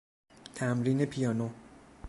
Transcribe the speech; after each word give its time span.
تمرین 0.55 1.05
پیانو 1.05 1.49